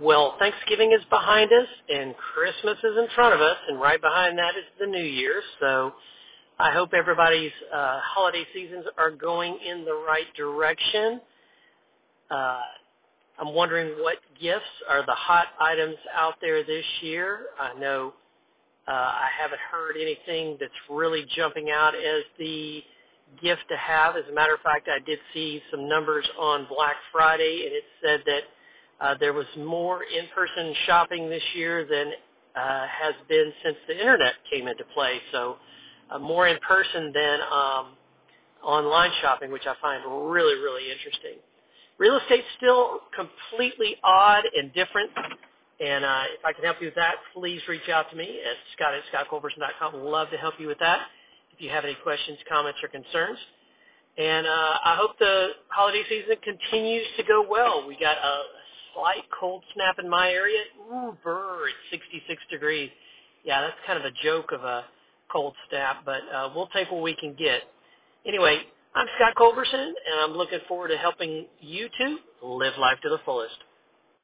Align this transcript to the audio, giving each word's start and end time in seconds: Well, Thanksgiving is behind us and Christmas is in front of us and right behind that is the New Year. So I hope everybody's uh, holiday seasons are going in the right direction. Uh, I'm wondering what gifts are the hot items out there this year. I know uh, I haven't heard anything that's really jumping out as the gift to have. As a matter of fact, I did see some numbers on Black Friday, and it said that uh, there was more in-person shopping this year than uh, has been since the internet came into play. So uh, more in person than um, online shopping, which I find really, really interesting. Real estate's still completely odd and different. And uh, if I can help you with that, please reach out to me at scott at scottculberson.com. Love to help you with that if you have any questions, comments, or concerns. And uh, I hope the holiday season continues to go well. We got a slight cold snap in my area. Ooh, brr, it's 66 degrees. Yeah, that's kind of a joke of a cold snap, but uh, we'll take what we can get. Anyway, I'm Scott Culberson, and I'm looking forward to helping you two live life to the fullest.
Well, 0.00 0.36
Thanksgiving 0.38 0.92
is 0.92 1.04
behind 1.10 1.52
us 1.52 1.68
and 1.90 2.14
Christmas 2.16 2.78
is 2.78 2.96
in 2.96 3.06
front 3.14 3.34
of 3.34 3.42
us 3.42 3.58
and 3.68 3.78
right 3.78 4.00
behind 4.00 4.38
that 4.38 4.56
is 4.56 4.64
the 4.78 4.86
New 4.86 5.04
Year. 5.04 5.42
So 5.60 5.92
I 6.58 6.72
hope 6.72 6.94
everybody's 6.94 7.52
uh, 7.70 8.00
holiday 8.02 8.44
seasons 8.54 8.86
are 8.96 9.10
going 9.10 9.58
in 9.62 9.84
the 9.84 9.92
right 9.92 10.24
direction. 10.38 11.20
Uh, 12.30 12.60
I'm 13.38 13.52
wondering 13.54 14.02
what 14.02 14.16
gifts 14.40 14.64
are 14.88 15.04
the 15.04 15.12
hot 15.12 15.48
items 15.60 15.96
out 16.16 16.36
there 16.40 16.64
this 16.64 16.84
year. 17.02 17.40
I 17.60 17.78
know 17.78 18.14
uh, 18.88 18.92
I 18.92 19.28
haven't 19.38 19.60
heard 19.70 19.96
anything 20.00 20.56
that's 20.58 20.72
really 20.88 21.26
jumping 21.36 21.68
out 21.70 21.94
as 21.94 22.22
the 22.38 22.82
gift 23.42 23.62
to 23.68 23.76
have. 23.76 24.16
As 24.16 24.24
a 24.30 24.34
matter 24.34 24.54
of 24.54 24.60
fact, 24.60 24.88
I 24.88 25.04
did 25.04 25.18
see 25.34 25.60
some 25.70 25.86
numbers 25.86 26.26
on 26.38 26.66
Black 26.74 26.96
Friday, 27.12 27.64
and 27.66 27.74
it 27.74 27.84
said 28.02 28.20
that 28.24 28.44
uh, 29.00 29.14
there 29.18 29.32
was 29.32 29.46
more 29.56 30.02
in-person 30.04 30.74
shopping 30.86 31.28
this 31.30 31.42
year 31.54 31.86
than 31.88 32.12
uh, 32.56 32.86
has 32.86 33.14
been 33.28 33.52
since 33.64 33.76
the 33.88 33.98
internet 33.98 34.34
came 34.50 34.68
into 34.68 34.84
play. 34.94 35.20
So 35.32 35.56
uh, 36.10 36.18
more 36.18 36.48
in 36.48 36.58
person 36.66 37.12
than 37.14 37.40
um, 37.52 37.86
online 38.62 39.10
shopping, 39.22 39.50
which 39.50 39.66
I 39.66 39.74
find 39.80 40.02
really, 40.30 40.60
really 40.60 40.90
interesting. 40.90 41.38
Real 41.98 42.18
estate's 42.18 42.46
still 42.56 43.00
completely 43.14 43.96
odd 44.02 44.44
and 44.56 44.72
different. 44.74 45.10
And 45.80 46.04
uh, 46.04 46.22
if 46.38 46.44
I 46.44 46.52
can 46.52 46.64
help 46.64 46.76
you 46.80 46.88
with 46.88 46.94
that, 46.96 47.14
please 47.34 47.60
reach 47.68 47.88
out 47.88 48.10
to 48.10 48.16
me 48.16 48.40
at 48.44 48.56
scott 48.76 48.92
at 48.94 49.02
scottculberson.com. 49.12 49.94
Love 50.04 50.30
to 50.30 50.36
help 50.36 50.54
you 50.58 50.66
with 50.66 50.78
that 50.80 51.00
if 51.52 51.60
you 51.60 51.70
have 51.70 51.84
any 51.84 51.96
questions, 52.02 52.38
comments, 52.48 52.78
or 52.82 52.88
concerns. 52.88 53.38
And 54.18 54.46
uh, 54.46 54.76
I 54.84 54.96
hope 54.98 55.18
the 55.18 55.48
holiday 55.68 56.02
season 56.08 56.36
continues 56.42 57.06
to 57.16 57.22
go 57.22 57.46
well. 57.48 57.86
We 57.86 57.94
got 57.94 58.18
a 58.18 58.42
slight 58.94 59.24
cold 59.38 59.62
snap 59.74 59.96
in 59.98 60.08
my 60.10 60.30
area. 60.30 60.60
Ooh, 60.92 61.16
brr, 61.24 61.68
it's 61.68 62.02
66 62.04 62.42
degrees. 62.50 62.90
Yeah, 63.44 63.62
that's 63.62 63.76
kind 63.86 63.98
of 63.98 64.04
a 64.04 64.12
joke 64.24 64.52
of 64.52 64.64
a 64.64 64.84
cold 65.32 65.54
snap, 65.70 65.98
but 66.04 66.22
uh, 66.34 66.50
we'll 66.54 66.68
take 66.68 66.90
what 66.92 67.02
we 67.02 67.16
can 67.16 67.34
get. 67.34 67.62
Anyway, 68.26 68.58
I'm 68.94 69.06
Scott 69.16 69.34
Culberson, 69.36 69.80
and 69.88 70.20
I'm 70.22 70.32
looking 70.32 70.60
forward 70.68 70.88
to 70.90 70.98
helping 70.98 71.46
you 71.60 71.88
two 71.98 72.18
live 72.42 72.74
life 72.80 72.98
to 73.04 73.10
the 73.10 73.18
fullest. 73.24 73.56